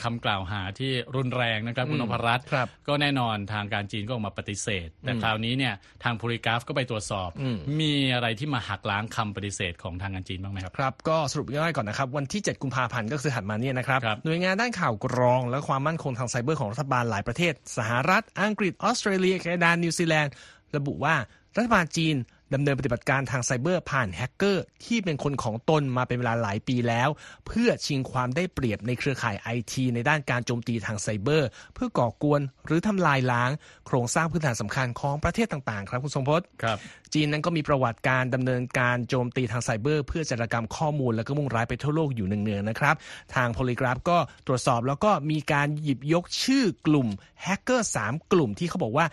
[0.04, 20.34] คำกล่าวหาที่รุนแรงนะครับคุณนพรัตน์ครับก็แน่นอนทางการจีนก็ออกมาปฏิเสธ แต่คราวนี้เนี่ยทางโพลีกราฟก็ไปตรวจสอบอืมมีอะไรที่มาหักล้างคำปฏิเสธของทางการจีนบ้างไหมครครับครับ ก็สรุปย่อยๆก่อนนะครับ วันที่ 7 กุมภาพันธ์ก็คือถัดมาเนี่ยนะครับครับหน่วยงานด้านข่าวกรอง และความมั่นคงทางไซเบอร์ของรัฐบาลหลายประเทศ สหรัฐ อังกฤษออสเตรเลียแคนาดานิวซีแลนด์
[20.76, 21.16] ระบุว่า
[21.58, 22.16] รัฐบาลจีน
[22.54, 27.10] ดำเนินปฏิบัติการทางไซเบอร์ผ่านแฮกเกอร์ที่เป็นคนของตนมาเป็นเวลาหลายปีแล้ว
[27.48, 33.52] เพื่อชิงความได้เปรียบในเครือข่ายไอทีในด้านการโจมตีทางไซเบอร์ เพื่อก่อกวนหรือทำลายล้าง
[33.88, 36.78] โครงสร้างพื้นฐานสำคัญของประเทศต่างๆ ครับคุณทรงพจน์ครับ
[37.14, 42.96] จีนนั้นก็มีประวัติการดำเนินการโจมตีทางไซเบอร์ เพื่อจารกรรมข้อมูลและก็มุ่งร้ายไปทั่วโลกอยู่เนืองๆนะครับ
[43.36, 47.08] ทาง Polygraph ก็ตรวจสอบแล้วก็มีการหยิบยกชื่อกลุ่ม
[47.44, 49.06] แฮกเกอร์3กลุ่มที่เขาบอกว่า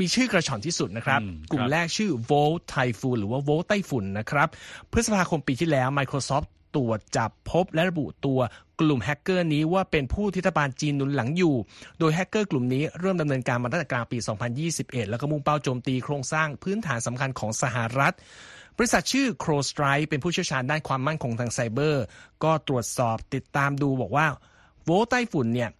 [0.00, 4.48] มีชื่อกระฉ่อนที่สุดนะครับอืมกลุ่มครับแรกชื่อ Volt Typhoon หรือว่า Volt ไต้ฝุ่นนะครับ
[4.90, 8.40] พฤษภาคมปีที่แล้ว Microsoft ตรวจจับพบและระบุตัว
[8.80, 11.54] กลุ่มแฮกเกอร์นี้ว่าเป็นผู้ที่รัฐบาลจีนหนุนหลังอยู่
[11.98, 14.18] โดยแฮกเกอร์กลุ่มนี้เริ่มดำเนินการมาตั้งแต่กลางปี
[14.64, 18.14] 2021 แล้วก็มุ่งเป้าโจมตีโครงสร้างพื้นฐานสำคัญของสหรัฐ
[18.76, 22.04] บริษัทชื่อ CrowdStrike เป็นผู้เชี่ยวชาญด้านความมั่นคงทางไซเบอร์
[22.44, 24.26] ก็ตรวจสอบติดตามดูบอกว่า
[24.84, 25.70] โวลไต้ฝุ่นเนี่ย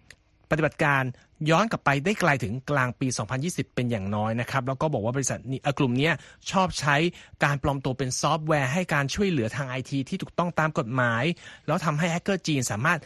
[0.51, 1.03] ปฏิบัติการ
[1.51, 3.07] ย้อนกลับไปได้ไกลถึงกลางปี
[3.41, 6.15] 2020 เป็นอย่างน้อยนะครับ แล้วก็บอกว่าบริษัทนี้กลุ่มเนี้ย
[6.51, 6.97] ชอบใช้
[7.45, 11.25] การปลอมตัวเป็นซอฟต์แวร์ให้การช่วยเหลือทางไอทีที่ถูกต้องตามกฎหมาย
[11.67, 12.99] แล้วทำให้แฮกเกอร์จีนสามารถ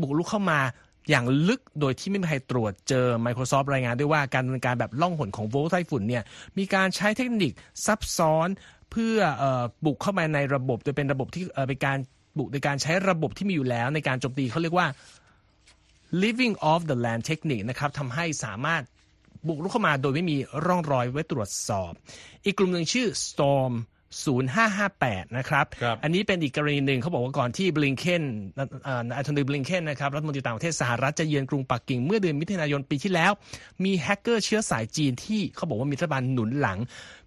[0.00, 0.60] บุกรุกเข้ามา
[1.10, 6.22] อย่างลึกโดยที่ไม่มีใครตรวจเจอ Microsoft รายงานด้วยว่าการดำเนินการแบบล่องหนของโวลไต้ฝุ่นเนี่ย
[6.58, 7.52] มีการใช้เทคนิค
[7.86, 8.48] ซับซ้อน
[8.90, 9.44] เพื่ออ
[9.84, 11.98] บุกเข้ามาในระบบโดยเป็นระบบที่เป็นการ
[12.38, 14.86] บุกโดยการใช้ระบบที่มีอยู่แล้วในการโจมตีเขาเรียกว่า
[16.24, 18.82] living off the land technique นะครับทำให้สามารถ
[19.46, 21.92] บุกรุกเข้ามาโดยไม่มีร่องรอยไว้ตรวจสอบ
[22.44, 23.72] อีกกลุ่มหนึ่งชื่อ storm
[24.54, 28.24] 0558 นะครับครับอันนี้เป็นอีกกรณีหนึ่งเขาบอกว่าก่อนที่บลิงเคน
[29.08, 33.32] นายโทนีบลิงเคนนะครับรัฐมนตรีต่างประเทศสหรัฐจะเยือนกรุงปักกิ่งเมื่อเดือนมิถุนายนปีที่แล้ว
[33.84, 36.78] มีแฮกเกอร์เชื้อสายจีนที่เขาบอกว่ามีรัฐบาลหนุนหลัง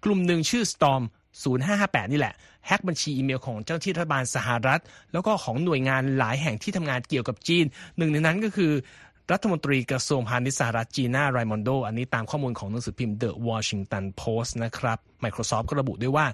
[0.04, 1.02] กลุ่มหนึ่งชื่อ Storm
[1.44, 2.34] 0558 นี่แหละ
[2.66, 4.80] แฮกบัญชีอีเมลของเจ้าหน้าที่รัฐบาลสหรัฐ
[5.12, 7.64] แล้วก็ของหน่วยงานหลายแห่งที่ทำงานเกี่ยวกับจีน
[7.96, 8.72] หนึ่งในนั้นก็คือ
[9.32, 16.26] รัฐมนตรีกระทรวงพาณิชย์สหรัฐจีน่าไรมอนโด อันนี้ตามข้อมูลของหนังสือพิมพ์ The Washington Post นะครับ Microsoft ก็ระบุด้วยว่า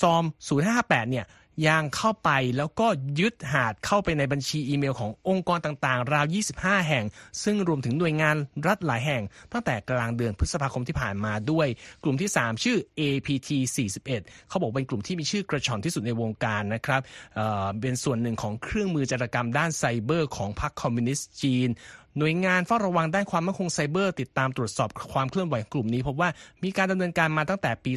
[0.00, 0.24] Storm
[0.66, 1.24] 0558เนี่ย
[1.68, 2.86] ยังเข้าไปแล้วก็
[3.20, 7.04] ยึดหาดเข้าไปในบัญชีอีเมลขององค์กรต่างๆ ราว 25 แห่ง
[7.42, 11.66] ซึ่งรวมถึงหน่วยงานรัฐหลายแห่ง ตั้งแต่กลางเดือนพฤษภาคมที่ผ่านมาด้วย
[12.02, 13.50] กลุ่มที่ 3 ชื่อ APT
[13.84, 14.04] 41
[14.48, 17.00] เขาบอกเป็นกลุ่มที่มีชื่อกระชอนที่สุดในวงการนะครับ
[17.34, 21.68] เเป็นส่วนหนึ่งของเครื่องมือจารกรรมด้านไซเบอร์ของพรรคคอมมิวนิสต์จีน
[22.18, 26.28] หน่วยงานเฝ้าระวังด้านความมั่นคงไซเบอร์ ติดตามตรวจสอบความเคลื่อนไหวกลุ่มนี้พบว่า
[26.62, 27.92] มีการดำเนินการมาตั้งแต่ปี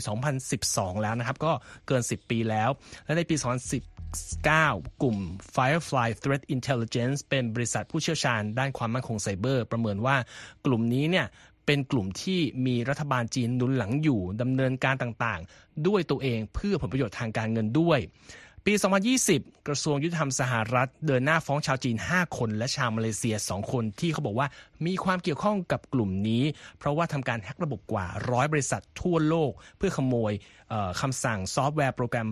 [0.49, 1.51] 2012 แล้วนะครับ ก็
[1.87, 2.69] เกิน 10 ปีแล้ว
[3.05, 3.35] และในปี
[3.99, 5.17] 2019 กลุ่ม
[5.55, 10.15] Firefly Threat Intelligence เป็นบริษัทผู้เชี่ยวชาญด้านความมั่นคงไซเบอร์ ประเมินว่า
[10.65, 11.27] กลุ่มนี้เนี่ย
[11.65, 17.99] เป็นกลุ่มที่มีรัฐบาลจีนหนุนหลังอยู่ดำเนินการต่างๆ ด้วยตัวเองเพื่อผลประโยชน์ทางการเงินด้วย
[18.71, 18.77] ปี
[19.21, 24.47] 2020 กระทรวงยุติธรรมสหรัฐ เดินหน้าฟ้องชาวจีน 5 คน และชาวมาเลเซีย 2 คนที่เขาบอกว่า
[24.85, 26.43] มีความเกี่ยวข้องกับกลุ่มนี้
[26.77, 30.33] เพราะว่าทำการแฮกระบบกว่าร้อยบริษัททั่วโลก เพื่อขโมย
[31.01, 32.29] คำสั่งซอฟต์แวร์โปรแกรม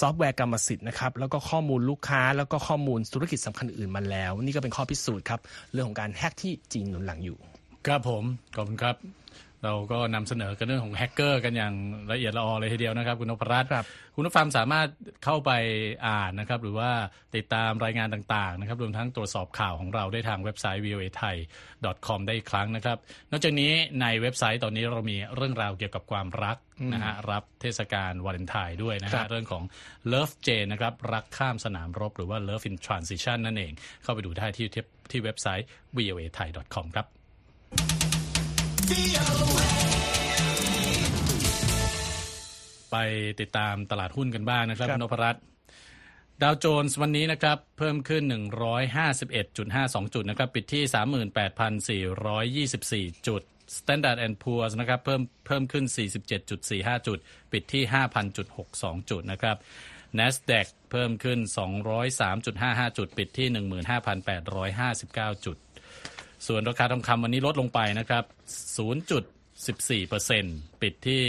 [0.00, 5.40] ซอฟต์แวร์กรรมสิทธิ์นะครับแล้วก็ข้อมูลลูกค้าแล้วก็ข้อมูลธุรกิจสำคัญอื่นมาแล้ว นี่ก็เป็นข้อพิสูจน์ครับ
[5.72, 7.38] เรื่องของการแฮกที่จีนหนุนหลังอยู่
[7.86, 8.24] ครับผม
[8.56, 8.96] ขอบคุณครับ
[9.64, 11.74] เราก็นำเสนอกันเรื่องของแฮกเกอร์กันอย่าง
[12.12, 14.88] ละเอียดละออเลยทีเดียวนะครับ คุณนพรัตน์ครับคุณผู้ฟังสามารถ
[15.24, 15.50] เข้าไป
[16.06, 16.90] อ่านนะครับ หรือว่า
[17.36, 21.36] ติดตามรายงานต่างๆนะครับรวมทั้งตรวจสอบข่าวของเราได้ทางเว็บไซต์ voa thai
[22.06, 22.98] com ได้อีกครั้งนะครับ
[23.30, 26.56] นอกจากนี้ในเว็บไซต์ตอนนี้เรามีเรื่องราวเกี่ยวกับความรัก
[26.92, 29.62] นะฮะรับเทศกาลวาเลนไทน์ด้วยนะครัฮะบเรื่องของ
[30.12, 35.66] Love Jane นะครับรักข้ามสนามรบหรือว่า Love in Transition นั่นเอง เข้าไปดูได้ที่ที่ที่เว็บไซต์
[35.96, 37.06] voa thai com ครับ
[42.92, 42.96] ไป
[43.40, 45.42] ติดตามตลาดหุ้นกันบ้างนะครับครับคุณนพรัตน์
[46.42, 48.22] ดาวโจนส์วันนี้นะครับเพิ่มขึ้น
[48.98, 50.82] 151.52 จุดนะครับปิดที่
[53.14, 53.42] 38,424 จุด
[53.78, 55.84] Standard and Poor's นะครับเพิ่มเพิ่มขึ้น
[56.46, 57.18] 47.45 จุด
[57.52, 57.82] ปิดที่
[58.46, 59.56] 5,000.62 จุดนะครับ
[60.18, 61.38] NASDAQ เพิ่มขึ้น
[62.18, 63.48] 203.55 จุด ปิดที่
[65.36, 65.56] 15,859 จุด
[66.46, 68.24] ส่วนราคาทองคำวันนี้ลดลงไปนะครับ
[69.28, 71.22] 0.14%ปิดที่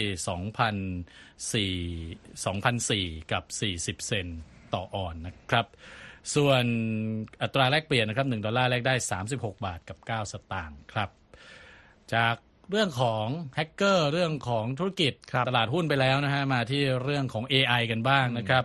[3.05, 3.43] 2,004 2,004 กับ
[3.75, 4.39] 40 เซนต์
[4.73, 5.65] ต่อออนนะครับ
[6.35, 6.63] ส่วน
[7.41, 8.95] อัตราแลกเปลี่ยนนะครับ 1 ดอลลาร์แลกได้
[9.29, 11.09] 36 บาทกับ 9 สตางค์ครับ
[12.13, 12.35] จาก
[12.71, 18.63] เรื่องของแฮกเกอร์เรื่องของธุรกิจครับตลาดหุ้นไปแล้วนะฮะมาที่เรื่องของ AI กันบ้างนะครับ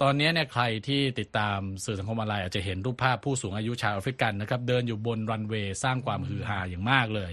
[0.00, 7.32] ตอนนี้เนี่ยใครที่ติดตามสื่อสังคมออนไลน์อาจจะเห็นรูปภาพผู้สูงอายุชาวแอฟริกันนะครับเดินอยู่บนรันเวย์สร้างความฮือฮาอย่างมากเลย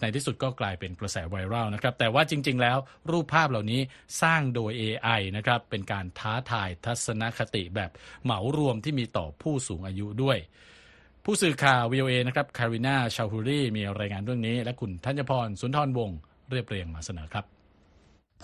[0.00, 2.78] ในที่สุดก็กลายเป็นกระแสไวรัลนะครับแต่ว่าจริง ๆ แล้ว
[3.10, 3.80] รูปภาพเหล่านี้
[4.22, 7.90] สร้างโดย AI นะครับเป็นการท้าทายทัศนคติแบบ
[8.24, 10.38] เหมารวมที่มีต่อผู้สูงอายุด้วย
[11.24, 16.18] ผู้สื่อข่าว VOA นะครับคาริน่าชาฮูรีมีรายงานเรื่องนี้ และคุณธัญพรสุนทรวงศ์
[16.50, 17.59] เรียบเรียงมาเสนอครับ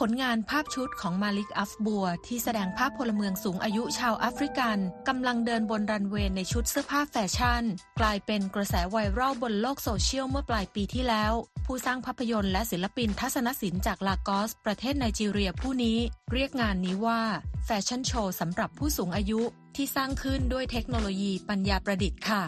[0.01, 4.79] ผลงานภาพชุดของมาลิกอัฟบัว ที่แสดงภาพพลเมืองสูงอายุชาวแอฟริกัน
[5.09, 7.63] กำลังเดินบนรันเวย์ในชุดเสื้อผ้าแฟชั่น
[8.01, 11.33] กลายเป็นกระแสไวรัลบนโลกโซเชียลเมื่อปลายปีที่แล้ว
[11.67, 15.99] ผู้สร้างภาพยนตร์และศิลปินทัศนศิลป์จากลากอส ประเทศไนจีเรียผู้นี้
[16.33, 17.21] เรียกงานนี้ว่า
[17.65, 19.41] แฟชั่นโชว์สำหรับผู้สูงอายุ
[19.77, 22.45] ที่สร้างขึ้นด้วยเทคโนโลยีปัญญาประดิษฐ์ค่ะ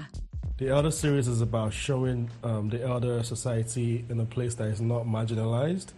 [0.60, 4.80] The Elder series is about showing um, the elder society in a place that is
[4.80, 5.90] not marginalized,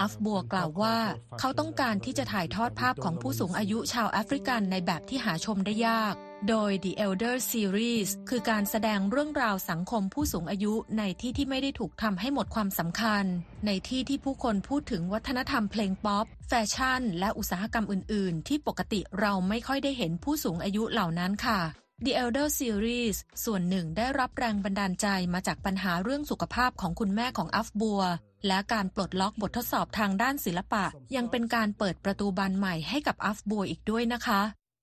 [0.00, 0.96] อัฟบัวกล่าวว่า
[1.40, 6.14] เขาต้องการที่จะถ่ายทอดภาพของผู้สูงอายุชาวแอฟริกันในแบบที่หาชมได้ยาก
[6.48, 13.24] โดย The Elder Series คือการแสดงเรื่องราวสังคมผู้สูงอายุในที่ที่ไม่ได้ถูกทำให้หมดความสำคัญ
[13.66, 21.60] ในที่ที่ผู้คนพูดถึงวัฒนธรรมเพลงป๊อป แฟชั่น และอุตสาหกรรมอื่น ๆ ที่ปกติเราไม่ค่อยได้เห็นผู้สูงอายุเหล่านั้นค่ะ
[22.04, 28.02] The Elder Series ส่วนหนึ่งได้รับแรงบันดาลใจมาจากปัญหาเรื่องสุขภาพของคุณแม่ของอัฟบัว
[28.46, 30.84] และการปลดล็อกบททดสอบทางด้านศิลปะ
[31.16, 34.40] ยังเป็นการเปิดประตูบานใหม่ให้กับอัฟบัวอีกด้วยนะคะ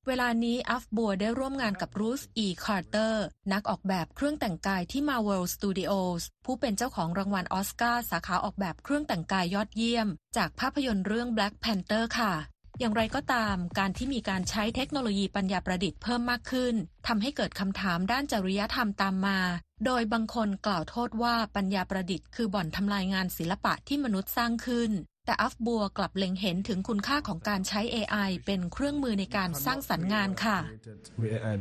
[0.08, 12.34] เวลานี้อัฟบัวได้ร่วมงานกับรูธอีคาร์เตอร์นักออกแบบเครื่องแต่งกายที่ Marvel Studios ผู้เป็นเจ้าของรางวัลออสการ์สาขาออกแบบเครื่องแต่งกายยอดเยี่ยม จากภาพยนตร์เรื่อง Black Panther ค่ะ
[12.79, 16.75] อย่างไรก็ตาม การที่มีการใช้เทคโนโลยีปัญญาประดิษฐ์เพิ่มมากขึ้น
[17.07, 19.39] ทำให้เกิดคำถามด้านจริยธรรมตามมา
[19.85, 24.91] โดยบางคนกล่าวโทษว่าปัญญาประดิษฐ์คือบ่อนทำลายงานศิลปะที่มนุษย์สร้างขึ้น
[25.25, 30.57] แต่อัฟบัวกลับเล็งเห็นถึงคุณค่าของการใช้ AI เป็นเครื่องมือในการสร้างสรรค์งานค่ะ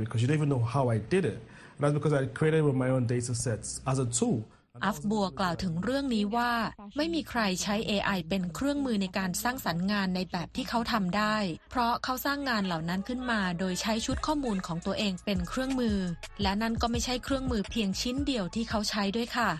[0.00, 1.38] because you don't even know how I did it.
[1.80, 4.38] That's because I created with my own data sets as a tool.
[4.84, 6.52] อัฟบัวกล่าวถึงเรื่องนี้ว่า
[6.96, 11.36] ไม่มีใครใช้ AI เป็นเครื่องมือในการสร้างสรรค์งานในแบบที่เขาทำได้
[11.70, 15.98] เพราะเขาสร้างงานเหล่านั้นขึ้นมา โดยใช้ชุดข้อมูลของตัวเองเป็นเครื่องมือ
[16.42, 19.50] และนั่นก็ไม่ใช่เครื่องมือเพียงชิ้นเดียวที่เขาใช้ด้วยค่ะ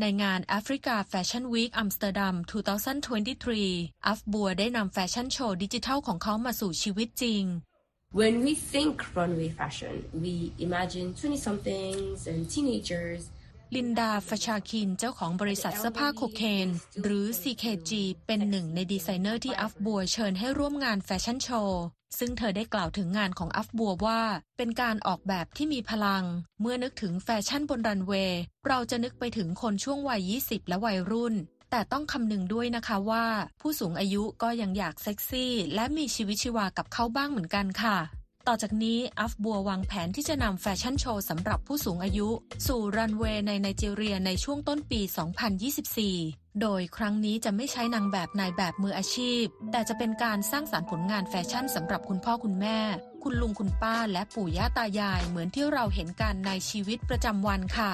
[0.00, 2.34] ในงาน Africa Fashion Week Amsterdam
[3.20, 7.44] 2023 อัฟบัวได้นำแฟชั่นโชว์ดิจิทัลของเขามาสู่ชีวิตจริง
[8.20, 10.34] When we think runway fashion, we
[10.66, 13.22] imagine 20 somethings and teenagers
[13.74, 16.68] ลินดาฟชาคิน เจ้าของบริษัทเสื้อผ้าโคเคน
[17.02, 17.92] หรือ CKG
[18.26, 21.84] เป็นหนึ่งในดีไซเนอร์ที่อัฟบัวเชิญให้ร่วมงานแฟชั่นโชว์
[22.18, 24.22] ซึ่งเธอได้กล่าวถึงงานของอัฟบัวว่า
[24.56, 26.24] เป็นการออกแบบที่มีพลัง
[26.60, 31.34] เมื่อนึกถึงแฟชั่นบนรันเวย์ เราจะนึกไปถึงคนช่วงวัย 20 และวัยรุ่น
[31.70, 33.26] แต่ต้องคำนึงด้วยนะคะว่า
[33.60, 37.96] ผู้สูงอายุก็ยังอยากเซ็กซี่ และมีชีวิตชีวากับเขาบ้างเหมือนกันค่ะ
[38.48, 42.28] ต่อจากนี้อัฟบัววางแผนที่จะนำแฟชั่นโชว์สำหรับผู้สูงอายุ
[42.66, 45.00] สู่รันเวย์ในไนจีเรียในช่วงต้นปี
[45.80, 52.78] 2024 โดยครั้งนี้จะไม่ใช้นางแบบนายแบบมืออาชีพ แต่จะเป็นการสร้างสรรค์ผลงานแฟชั่นสำหรับคุณพ่อคุณแม่
[53.22, 57.92] คุณลุงคุณป้าและปู่ย่าตายายเหมือนที่เราเห็นกันในชีวิตประจำวันค่ะ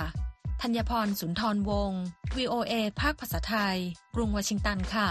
[0.62, 2.02] ธัญพรสุนทรวงศ์
[2.36, 3.76] VOA ภาคภาษาไทย
[4.14, 5.08] กรุงวอชิงตันค่ะ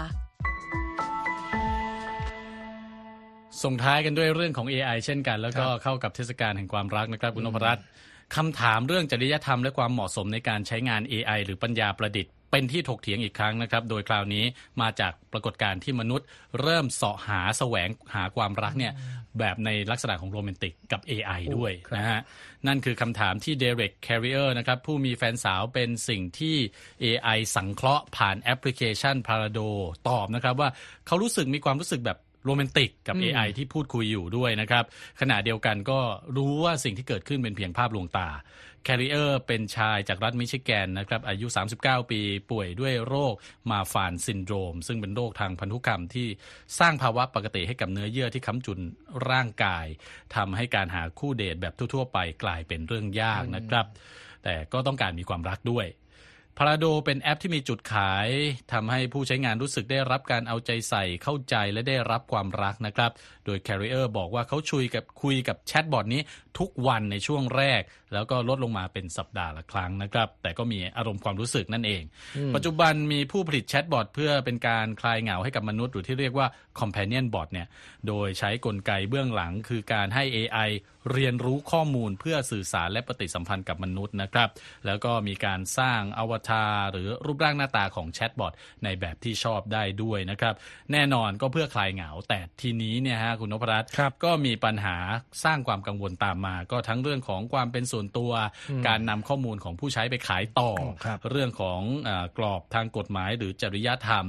[3.62, 7.84] ส่งท้ายกันด้วยเรื่องของ AI เช่นกัน แล้วก็เข้ากับเทศกาลแห่งความรักนะครับคุณนพรัตน์
[8.36, 14.44] คำถามเรื่องจริยธรรมและความเหมาะสมในการใช้งาน AI หรือปัญญาประดิษฐ์เป็นที่ถกเถียงอีกครั้งนะครับ โดยคราวนี้
[14.80, 16.26] มาจากปรากฏการณ์ที่มนุษย์
[16.60, 18.92] เริ่มเสาะหาแสวงหาความรักเนี่ย
[19.38, 22.20] แบบในลักษณะของโรแมนติกกับ AI ด้วยนะฮะ
[22.66, 26.56] นั่นคือคำถามที่เดเร็กแคริเออร์นะครับผู้มีแฟนสาวเป็นสิ่งที่
[27.02, 29.68] AI สังเคราะห์ผ่านแอปพลิเคชัน Parado
[30.08, 30.68] ตอบนะครับว่า
[31.06, 34.84] เขารู้สึกมีความรู้สึกแบบ โรแมนติกกับ AI ที่พูดคุยอยู่ด้วยนะครับ
[35.20, 36.00] ขณะเดียวกันก็
[36.36, 38.28] รู้ว่าสิ่งที่เกิดขึ้นเป็นเพียงภาพลวงตา
[38.84, 41.46] แคริเออร์เป็นชายจากรัฐมิชิแกนนะครับอายุ
[41.78, 43.34] 39 ปีป่วยด้วยโรค
[43.70, 46.28] มาร์แฟนซินโดรม ซึ่งเป็นโรคทางพันธุกรรมที่
[46.78, 48.78] สร้างภาวะผิดปกติให้กับเนื้อเยื่อที่ค้ำจุน
[49.30, 49.86] ร่างกาย
[50.34, 53.86] ทำให้การหาคู่เดทแบบทั่ว ๆ ไปกลายเป็นเรื่องยากนะครับ
[54.44, 55.86] แต่ก็ต้องการมีความรักด้วย
[56.58, 58.28] Paradot เป็นแอปที่มีจุดขาย
[58.72, 63.10] ทำให้ผู้ใช้งานรู้สึกได้รับการเอาใจใส่เข้าใจและได้รับความรักนะครับ
[63.46, 66.20] โดย Carrier บอกว่าเขาคุยกับคุยกับแชทบอทนี้
[66.58, 72.02] ทุกวันในช่วงแรก แล้วก็ลดลงมาเป็นสัปดาห์ละครั้งนะครับ แต่ก็มีอารมณ์ความรู้สึกนั่นเอง
[72.54, 76.46] ปัจจุบันมีผู้ผลิตแชทบอทเพื่อเป็นการคลายเหงาให้กับมนุษย์หรือที่เรียกว่า
[76.80, 77.68] Companion Bot เนี่ย
[78.08, 80.70] โดยใช้กลไกเบื้องหลังคือการให้ AI
[81.12, 84.48] เรียนรู้ข้อมูลเพื่อสื่อสารและปฏิสัมพันธ์กับมนุษย์นะครับ
[84.86, 88.52] แล้วก็มีการสร้างอวตารหรือรูปร่างหน้าตาของแชทบอท
[88.84, 90.54] ในแบบที่ชอบได้ด้วยนะครับ
[90.92, 94.96] แน่นอนก็เพื่อคลายเหงา แต่ทีนี้เนี่ยฮะคุณนพรัตน์ครับก็มีปัญหา
[95.44, 98.32] สร้างความกังวลตามมา ก็ทั้งเรื่องของความเป็นส่วนตัว
[98.88, 100.70] การนำข้อมูลของผู้ใช้ไปขายต่อ
[101.04, 104.26] ครับเรื่องของเออกรอบทางกฎหมายหรือจริยธรรม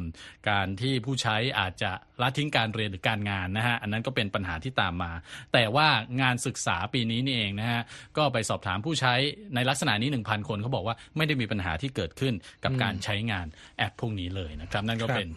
[0.49, 5.11] การที่ผู้ใช้อาจจะละทิ้งการเรียนหรือการงานนะฮะอันนั้นก็เป็นปัญหาที่ตามมา
[5.53, 5.87] แต่ว่า
[6.21, 6.62] งานศึกษา
[6.93, 7.81] ปีนี้นี่เองนะฮะ
[8.17, 9.13] ก็ไปสอบถามผู้ใช้
[9.55, 13.45] ในลักษณะนี้ 1,000 คนเขาบอกว่าไม่ได้มีปัญหาที่เกิดขึ้นกับการใช้งาน
[13.77, 15.29] แอปพวกนี้เลยนะครับ นั่นก็ครับเป็น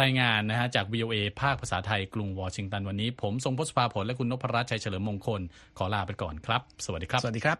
[0.00, 5.40] รายงานนะฮะจาก VOA ภาคภาษาไทยกรุงวอชิงตันวันนี้ ผมทรงพศภาผลและคุณนพรัตน์ชัยเฉลิมมงคล
[5.78, 7.58] ขอลาไปก่อนครับ สวัสดีครับ สวัสดีครับ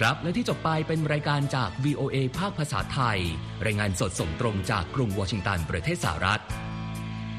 [0.00, 3.18] ครับและที่จบไปเป็นรายการจาก VOA ภาคภาษาไทย
[3.66, 6.42] รายงานสดส่งตรงจากกรุงวอชิงตันประเทศสหรัฐ